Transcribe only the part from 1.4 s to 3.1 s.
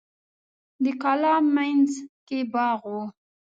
مینځ کې باغ و.